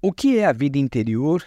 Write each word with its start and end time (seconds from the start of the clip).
O 0.00 0.12
que 0.12 0.38
é 0.38 0.46
a 0.46 0.52
vida 0.52 0.78
interior 0.78 1.42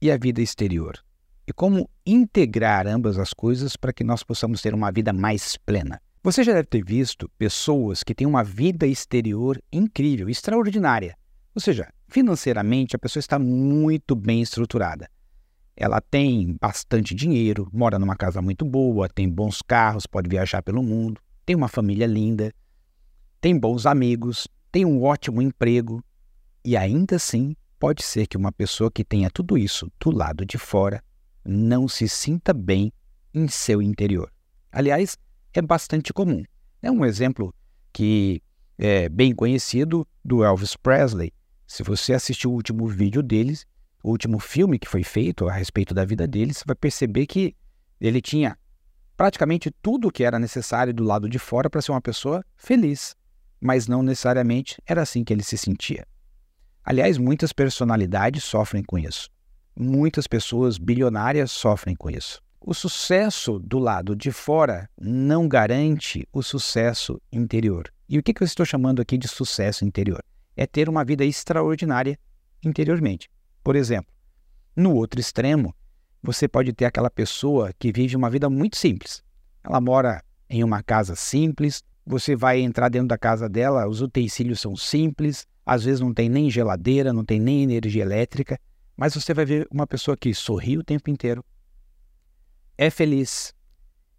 e 0.00 0.10
a 0.10 0.16
vida 0.16 0.40
exterior? 0.40 0.98
E 1.46 1.52
como 1.52 1.90
integrar 2.06 2.86
ambas 2.86 3.18
as 3.18 3.34
coisas 3.34 3.76
para 3.76 3.92
que 3.92 4.02
nós 4.02 4.22
possamos 4.22 4.62
ter 4.62 4.72
uma 4.72 4.90
vida 4.90 5.12
mais 5.12 5.58
plena? 5.58 6.00
Você 6.22 6.42
já 6.42 6.54
deve 6.54 6.68
ter 6.68 6.82
visto 6.82 7.28
pessoas 7.36 8.02
que 8.02 8.14
têm 8.14 8.26
uma 8.26 8.42
vida 8.42 8.86
exterior 8.86 9.62
incrível, 9.70 10.30
extraordinária. 10.30 11.18
Ou 11.54 11.60
seja, 11.60 11.92
financeiramente 12.08 12.96
a 12.96 12.98
pessoa 12.98 13.20
está 13.20 13.38
muito 13.38 14.16
bem 14.16 14.40
estruturada. 14.40 15.06
Ela 15.76 16.00
tem 16.00 16.56
bastante 16.58 17.14
dinheiro, 17.14 17.68
mora 17.70 17.98
numa 17.98 18.16
casa 18.16 18.40
muito 18.40 18.64
boa, 18.64 19.06
tem 19.06 19.28
bons 19.28 19.60
carros, 19.60 20.06
pode 20.06 20.30
viajar 20.30 20.62
pelo 20.62 20.82
mundo, 20.82 21.20
tem 21.44 21.54
uma 21.54 21.68
família 21.68 22.06
linda, 22.06 22.54
tem 23.38 23.58
bons 23.58 23.84
amigos, 23.84 24.48
tem 24.70 24.86
um 24.86 25.02
ótimo 25.02 25.42
emprego 25.42 26.02
e 26.64 26.74
ainda 26.74 27.16
assim 27.16 27.54
pode 27.82 28.04
ser 28.04 28.28
que 28.28 28.36
uma 28.36 28.52
pessoa 28.52 28.92
que 28.92 29.02
tenha 29.02 29.28
tudo 29.28 29.58
isso 29.58 29.90
do 29.98 30.12
lado 30.12 30.46
de 30.46 30.56
fora 30.56 31.02
não 31.44 31.88
se 31.88 32.08
sinta 32.08 32.54
bem 32.54 32.92
em 33.34 33.48
seu 33.48 33.82
interior. 33.82 34.30
Aliás, 34.70 35.18
é 35.52 35.60
bastante 35.60 36.12
comum. 36.12 36.44
É 36.80 36.92
um 36.92 37.04
exemplo 37.04 37.52
que 37.92 38.40
é 38.78 39.08
bem 39.08 39.34
conhecido 39.34 40.06
do 40.24 40.44
Elvis 40.44 40.76
Presley. 40.76 41.32
Se 41.66 41.82
você 41.82 42.12
assistiu 42.12 42.52
o 42.52 42.54
último 42.54 42.86
vídeo 42.86 43.20
deles, 43.20 43.66
o 44.00 44.10
último 44.10 44.38
filme 44.38 44.78
que 44.78 44.88
foi 44.88 45.02
feito 45.02 45.48
a 45.48 45.52
respeito 45.52 45.92
da 45.92 46.04
vida 46.04 46.24
dele, 46.24 46.54
você 46.54 46.62
vai 46.64 46.76
perceber 46.76 47.26
que 47.26 47.56
ele 48.00 48.22
tinha 48.22 48.56
praticamente 49.16 49.72
tudo 49.82 50.12
que 50.12 50.22
era 50.22 50.38
necessário 50.38 50.94
do 50.94 51.02
lado 51.02 51.28
de 51.28 51.40
fora 51.40 51.68
para 51.68 51.82
ser 51.82 51.90
uma 51.90 52.00
pessoa 52.00 52.44
feliz, 52.54 53.16
mas 53.60 53.88
não 53.88 54.04
necessariamente 54.04 54.80
era 54.86 55.02
assim 55.02 55.24
que 55.24 55.32
ele 55.32 55.42
se 55.42 55.58
sentia. 55.58 56.06
Aliás, 56.84 57.16
muitas 57.16 57.52
personalidades 57.52 58.42
sofrem 58.42 58.82
com 58.82 58.98
isso. 58.98 59.30
Muitas 59.78 60.26
pessoas 60.26 60.78
bilionárias 60.78 61.50
sofrem 61.52 61.94
com 61.94 62.10
isso. 62.10 62.42
O 62.60 62.74
sucesso 62.74 63.58
do 63.58 63.78
lado 63.78 64.14
de 64.14 64.30
fora 64.30 64.88
não 65.00 65.48
garante 65.48 66.28
o 66.32 66.42
sucesso 66.42 67.20
interior. 67.32 67.92
E 68.08 68.18
o 68.18 68.22
que 68.22 68.34
eu 68.40 68.44
estou 68.44 68.66
chamando 68.66 69.00
aqui 69.00 69.16
de 69.16 69.26
sucesso 69.26 69.84
interior? 69.84 70.22
É 70.56 70.66
ter 70.66 70.88
uma 70.88 71.04
vida 71.04 71.24
extraordinária 71.24 72.18
interiormente. 72.64 73.30
Por 73.64 73.74
exemplo, 73.74 74.12
no 74.76 74.94
outro 74.94 75.20
extremo, 75.20 75.74
você 76.22 76.46
pode 76.46 76.72
ter 76.72 76.84
aquela 76.84 77.10
pessoa 77.10 77.72
que 77.78 77.92
vive 77.92 78.16
uma 78.16 78.30
vida 78.30 78.48
muito 78.48 78.76
simples. 78.76 79.22
Ela 79.64 79.80
mora 79.80 80.22
em 80.48 80.62
uma 80.62 80.82
casa 80.82 81.16
simples, 81.16 81.82
você 82.04 82.34
vai 82.34 82.60
entrar 82.60 82.88
dentro 82.88 83.08
da 83.08 83.18
casa 83.18 83.48
dela, 83.48 83.88
os 83.88 84.00
utensílios 84.00 84.60
são 84.60 84.76
simples, 84.76 85.46
às 85.64 85.84
vezes 85.84 86.00
não 86.00 86.12
tem 86.12 86.28
nem 86.28 86.50
geladeira, 86.50 87.12
não 87.12 87.24
tem 87.24 87.38
nem 87.40 87.62
energia 87.62 88.02
elétrica, 88.02 88.58
mas 88.96 89.14
você 89.14 89.32
vai 89.32 89.44
ver 89.44 89.66
uma 89.70 89.86
pessoa 89.86 90.16
que 90.16 90.34
sorri 90.34 90.76
o 90.76 90.84
tempo 90.84 91.10
inteiro, 91.10 91.44
é 92.76 92.90
feliz, 92.90 93.54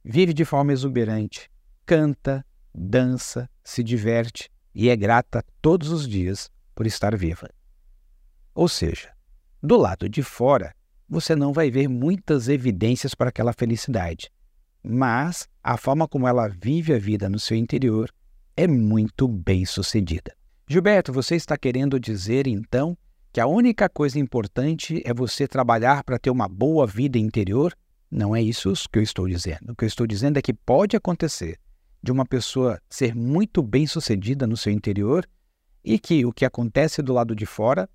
vive 0.04 0.34
de 0.34 0.46
forma 0.46 0.72
exuberante, 0.72 1.50
canta, 1.86 2.46
dança, 2.74 3.50
se 3.64 3.84
diverte 3.84 4.50
e 4.74 4.90
é 4.90 4.96
grata 4.96 5.44
todos 5.62 5.90
os 5.90 6.08
dias 6.08 6.50
por 6.74 6.88
estar 6.88 7.16
viva. 7.18 7.50
Ou 8.56 8.68
seja, 8.68 9.12
do 9.62 9.78
lado 9.78 10.08
de 10.08 10.24
fora, 10.24 10.74
você 11.10 11.36
não 11.36 11.52
vai 11.52 11.70
ver 11.70 11.88
muitas 11.88 12.48
evidências 12.48 13.14
para 13.14 13.30
aquela 13.30 13.54
felicidade, 13.54 14.32
mas 14.84 15.48
a 15.64 15.78
forma 15.78 16.08
como 16.08 16.28
ela 16.28 16.50
vive 16.50 16.94
a 16.94 17.00
vida 17.00 17.30
no 17.30 17.40
seu 17.40 17.56
interior 17.56 18.14
é 18.58 18.68
muito 18.68 19.28
bem 19.28 19.66
sucedida. 19.66 20.36
Gilberto, 20.68 21.14
você 21.14 21.36
está 21.36 21.58
querendo 21.58 21.98
dizer 21.98 22.48
então 22.48 22.98
que 23.32 23.40
a 23.40 23.48
única 23.48 23.88
coisa 23.88 24.20
importante 24.20 25.02
é 25.06 25.14
você 25.14 25.48
trabalhar 25.48 26.04
para 26.04 26.20
ter 26.20 26.30
uma 26.30 26.50
boa 26.50 26.86
vida 26.86 27.18
interior? 27.18 27.74
Não 28.12 28.36
é 28.36 28.42
isso 28.42 28.74
que 28.92 29.00
eu 29.00 29.04
estou 29.04 29.28
dizendo. 29.28 29.72
O 29.72 29.76
que 29.76 29.86
eu 29.86 29.88
estou 29.88 30.06
dizendo 30.06 30.38
é 30.38 30.42
que 30.42 30.54
pode 30.54 30.98
acontecer 30.98 31.58
de 32.02 32.12
uma 32.12 32.26
pessoa 32.26 32.80
ser 32.90 33.16
muito 33.16 33.64
bem 33.64 33.88
sucedida 33.88 34.46
no 34.46 34.58
seu 34.58 34.72
interior 34.72 35.28
e 35.84 35.98
que 35.98 36.26
o 36.26 36.34
que 36.34 36.46
acontece 36.46 37.02
do 37.02 37.14
lado 37.14 37.34
de 37.34 37.46
fora 37.46 37.90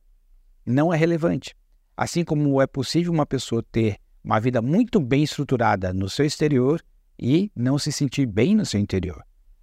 não 0.65 0.92
é 0.92 0.97
relevante. 0.97 1.54
Assim 1.94 2.25
como 2.25 2.62
é 2.62 2.66
possível 2.66 3.12
uma 3.12 3.26
pessoa 3.26 3.62
ter 3.71 3.98
uma 4.25 4.41
vida 4.41 4.62
muito 4.62 4.98
bem 4.98 5.22
estruturada 5.22 5.92
no 5.92 6.09
seu 6.09 6.25
exterior 6.25 6.82
e 7.18 7.50
não 7.54 7.78
se 7.78 7.90
sentir 7.90 8.26
bem 8.26 8.54
no 8.54 8.64
seu 8.64 8.78
interior. 8.78 9.22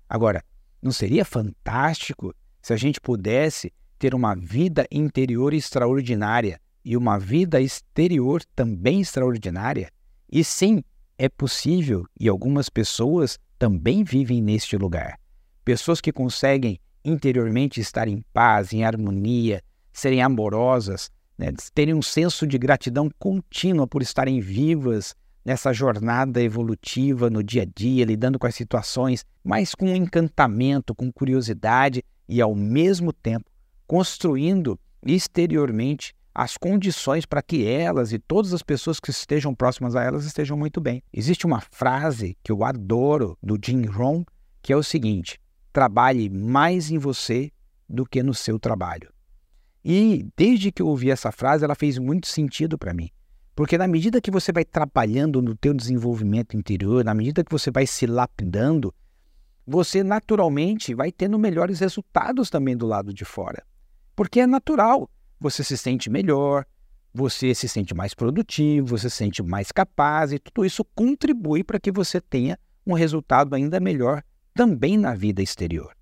Agora, 0.09 0.43
não 0.81 0.91
seria 0.91 1.23
fantástico 1.25 2.33
se 2.61 2.73
a 2.73 2.77
gente 2.77 2.99
pudesse 2.99 3.71
ter 3.97 4.13
uma 4.13 4.35
vida 4.35 4.85
interior 4.91 5.53
extraordinária 5.53 6.59
e 6.83 6.95
uma 6.97 7.17
vida 7.17 7.61
exterior 7.61 8.43
também 8.55 9.01
extraordinária, 9.01 9.89
e 10.31 10.43
sim, 10.43 10.83
é 11.17 11.29
possível 11.29 12.05
e 12.19 12.27
algumas 12.27 12.69
pessoas 12.69 13.39
também 13.57 14.03
vivem 14.03 14.41
neste 14.41 14.77
lugar. 14.77 15.17
Pessoas 15.63 16.01
que 16.01 16.11
conseguem 16.11 16.79
interiormente 17.03 17.79
estar 17.79 18.07
em 18.07 18.23
paz, 18.33 18.73
em 18.73 18.83
harmonia, 18.83 19.61
serem 19.93 20.21
amorosas, 20.21 21.09
né, 21.37 21.51
terem 21.73 21.93
um 21.93 22.01
senso 22.01 22.45
de 22.45 22.57
gratidão 22.57 23.09
contínua 23.17 23.87
por 23.87 24.01
estarem 24.01 24.39
vivas 24.39 25.15
nessa 25.45 25.71
jornada 25.71 26.41
evolutiva 26.41 27.29
no 27.29 27.43
dia 27.43 27.61
a 27.61 27.65
dia, 27.65 28.03
lidando 28.03 28.39
com 28.39 28.47
as 28.47 28.55
situações, 28.55 29.23
mas 29.43 29.75
com 29.75 29.87
encantamento, 29.87 30.95
com 30.95 31.11
curiosidade 31.11 32.03
e, 32.27 32.41
ao 32.41 32.55
mesmo 32.55 33.13
tempo, 33.13 33.45
construindo 33.85 34.79
exteriormente 35.05 36.13
as 36.33 36.57
condições 36.57 37.25
para 37.25 37.41
que 37.41 37.65
elas 37.65 38.11
e 38.11 38.19
todas 38.19 38.53
as 38.53 38.63
pessoas 38.63 38.99
que 38.99 39.11
estejam 39.11 39.53
próximas 39.55 39.95
a 39.95 40.03
elas 40.03 40.25
estejam 40.25 40.57
muito 40.57 40.81
bem. 40.81 41.01
Existe 41.13 41.45
uma 41.45 41.61
frase 41.61 42.35
que 42.43 42.51
eu 42.51 42.63
adoro 42.63 43.37
do 43.41 43.57
Jim 43.63 43.85
Rohn, 43.85 44.23
que 44.61 44.73
é 44.73 44.75
o 44.75 44.83
seguinte: 44.83 45.39
trabalhe 45.71 46.29
mais 46.29 46.89
em 46.89 46.97
você 46.97 47.51
do 47.87 48.05
que 48.05 48.23
no 48.23 48.33
seu 48.33 48.59
trabalho. 48.59 49.13
E 49.83 50.27
desde 50.35 50.71
que 50.71 50.81
eu 50.81 50.87
ouvi 50.87 51.11
essa 51.11 51.31
frase, 51.31 51.63
ela 51.63 51.75
fez 51.75 51.99
muito 51.99 52.27
sentido 52.27 52.77
para 52.77 52.93
mim. 52.93 53.09
Porque 53.55 53.77
na 53.77 53.87
medida 53.87 54.19
que 54.19 54.29
você 54.29 54.51
vai 54.51 54.65
trabalhando 54.65 55.41
no 55.41 55.55
teu 55.55 55.73
desenvolvimento 55.73 56.57
interior, 56.57 57.05
na 57.05 57.13
medida 57.13 57.43
que 57.43 57.51
você 57.51 57.71
vai 57.71 57.87
se 57.87 58.05
lapidando, 58.05 58.93
você 59.65 60.03
naturalmente 60.03 60.93
vai 60.93 61.09
tendo 61.11 61.39
melhores 61.39 61.79
resultados 61.79 62.49
também 62.49 62.75
do 62.75 62.85
lado 62.85 63.13
de 63.13 63.23
fora. 63.23 63.63
Porque 64.13 64.41
é 64.41 64.47
natural. 64.47 65.09
Você 65.39 65.63
se 65.63 65.77
sente 65.77 66.09
melhor, 66.09 66.65
você 67.13 67.55
se 67.55 67.69
sente 67.69 67.95
mais 67.95 68.13
produtivo, 68.13 68.97
você 68.97 69.09
se 69.09 69.15
sente 69.15 69.41
mais 69.41 69.71
capaz 69.71 70.33
e 70.33 70.39
tudo 70.39 70.65
isso 70.65 70.83
contribui 70.93 71.63
para 71.63 71.79
que 71.79 71.91
você 71.91 72.19
tenha 72.19 72.59
um 72.85 72.93
resultado 72.93 73.55
ainda 73.55 73.79
melhor 73.79 74.21
também 74.53 74.97
na 74.97 75.15
vida 75.15 75.41
exterior. 75.41 75.94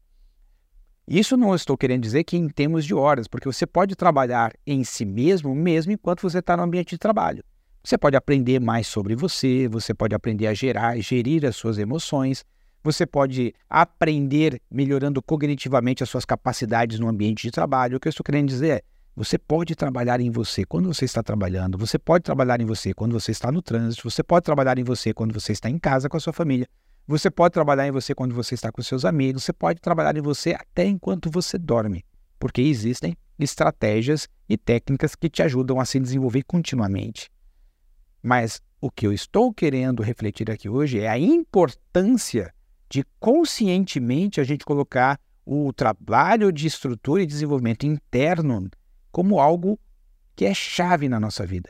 Isso 1.08 1.36
não 1.36 1.54
estou 1.54 1.78
querendo 1.78 2.02
dizer 2.02 2.24
que 2.24 2.38
em 2.38 2.48
termos 2.48 2.86
de 2.86 2.94
horas, 2.94 3.28
porque 3.28 3.48
você 3.48 3.68
pode 3.68 3.94
trabalhar 3.96 4.54
em 4.66 4.84
si 4.86 5.04
mesmo 5.04 5.54
mesmo 5.54 5.92
enquanto 5.92 6.22
você 6.22 6.40
está 6.40 6.56
no 6.56 6.64
ambiente 6.64 6.92
de 6.92 6.98
trabalho. 6.98 7.44
Você 7.84 7.98
pode 7.98 8.16
aprender 8.16 8.60
mais 8.60 8.88
sobre 8.88 9.14
você, 9.14 9.68
você 9.68 9.94
pode 9.94 10.16
aprender 10.16 10.48
a 10.48 10.54
gerar, 10.54 10.98
gerir 11.00 11.46
as 11.46 11.58
suas 11.58 11.78
emoções, 11.78 12.46
você 12.82 13.06
pode 13.06 13.54
aprender 13.70 14.62
melhorando 14.72 15.22
cognitivamente 15.22 16.02
as 16.02 16.10
suas 16.10 16.24
capacidades 16.24 16.98
no 17.00 17.10
ambiente 17.10 17.44
de 17.44 17.52
trabalho. 17.52 17.98
O 17.98 18.00
que 18.00 18.08
eu 18.08 18.10
estou 18.10 18.24
querendo 18.24 18.48
dizer 18.48 18.70
é: 18.70 18.82
você 19.14 19.38
pode 19.38 19.76
trabalhar 19.76 20.22
em 20.22 20.32
você 20.32 20.66
quando 20.66 20.94
você 20.94 21.04
está 21.04 21.22
trabalhando, 21.22 21.78
você 21.78 22.00
pode 22.00 22.24
trabalhar 22.24 22.62
em 22.62 22.66
você 22.66 22.94
quando 22.94 23.12
você 23.12 23.32
está 23.32 23.52
no 23.52 23.62
trânsito, 23.62 24.10
você 24.10 24.24
pode 24.24 24.46
trabalhar 24.46 24.80
em 24.80 24.84
você 24.84 25.14
quando 25.14 25.34
você 25.34 25.52
está 25.52 25.70
em 25.70 25.78
casa 25.78 26.08
com 26.08 26.16
a 26.16 26.20
sua 26.22 26.34
família, 26.34 26.68
você 27.08 27.30
pode 27.30 27.54
trabalhar 27.54 27.88
em 27.88 27.92
você 27.92 28.16
quando 28.16 28.34
você 28.34 28.56
está 28.56 28.72
com 28.72 28.82
seus 28.82 29.04
amigos, 29.04 29.44
você 29.44 29.54
pode 29.54 29.82
trabalhar 29.82 30.18
em 30.18 30.22
você 30.22 30.54
até 30.54 30.86
enquanto 30.86 31.30
você 31.30 31.58
dorme, 31.58 32.06
porque 32.40 32.62
existem 32.62 33.18
estratégias 33.38 34.28
e 34.48 34.58
técnicas 34.58 35.16
que 35.16 35.30
te 35.30 35.42
ajudam 35.44 35.80
a 35.80 35.86
se 35.86 36.00
desenvolver 36.00 36.44
continuamente. 36.44 37.30
Mas 38.22 38.62
o 38.80 38.90
que 38.90 39.06
eu 39.06 39.14
estou 39.14 39.54
querendo 39.54 40.02
refletir 40.02 40.50
aqui 40.50 40.70
hoje 40.70 41.00
é 41.00 41.10
a 41.10 41.20
importância 41.20 42.54
de 42.90 43.04
conscientemente 43.20 44.40
a 44.40 44.44
gente 44.44 44.64
colocar 44.64 45.20
o 45.46 45.74
trabalho 45.74 46.52
de 46.52 46.68
estrutura 46.68 47.22
e 47.22 47.26
desenvolvimento 47.26 47.86
interno 47.86 48.70
como 49.12 49.40
algo 49.40 49.80
que 50.36 50.46
é 50.46 50.54
chave 50.54 51.10
na 51.10 51.20
nossa 51.20 51.46
vida, 51.46 51.70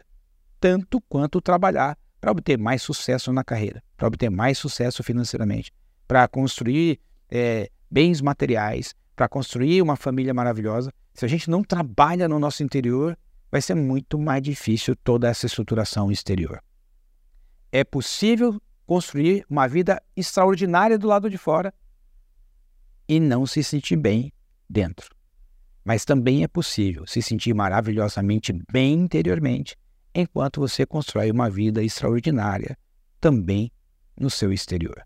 tanto 0.59 1.01
quanto 1.01 1.41
trabalhar 1.41 1.97
para 2.23 2.31
obter 2.31 2.57
mais 2.57 2.81
sucesso 2.81 3.33
na 3.33 3.43
carreira, 3.43 3.83
para 3.97 4.07
obter 4.07 4.29
mais 4.29 4.57
sucesso 4.57 5.03
financeiramente, 5.03 5.73
para 6.07 6.25
construir 6.25 6.97
é, 7.29 7.69
bens 7.91 8.21
materiais, 8.21 8.95
para 9.13 9.27
construir 9.27 9.81
uma 9.81 9.97
família 9.97 10.33
maravilhosa. 10.33 10.89
Se 11.13 11.25
a 11.25 11.27
gente 11.27 11.49
não 11.49 11.61
trabalha 11.61 12.29
no 12.29 12.39
nosso 12.39 12.63
interior, 12.63 13.17
vai 13.51 13.61
ser 13.61 13.75
muito 13.75 14.17
mais 14.17 14.41
difícil 14.41 14.95
toda 15.03 15.27
essa 15.27 15.47
estruturação 15.47 16.09
exterior. 16.09 16.63
É 17.73 17.83
possível 17.83 18.57
construir 18.85 19.45
uma 19.49 19.67
vida 19.67 20.01
extraordinária 20.15 20.97
do 20.97 21.09
lado 21.09 21.29
de 21.29 21.37
fora 21.37 21.73
e 23.05 23.19
não 23.19 23.45
se 23.45 23.61
sentir 23.61 23.97
bem 23.97 24.31
dentro. 24.69 25.13
Mas 25.83 26.05
também 26.05 26.45
é 26.45 26.47
possível 26.47 27.05
se 27.05 27.21
sentir 27.21 27.53
maravilhosamente 27.53 28.53
bem 28.71 28.93
interiormente, 28.93 29.75
enquanto 30.13 30.59
você 30.59 30.85
constrói 30.85 31.31
uma 31.31 31.49
vida 31.49 31.83
extraordinária 31.83 32.77
também 33.19 33.71
no 34.19 34.29
seu 34.29 34.51
exterior. 34.51 35.03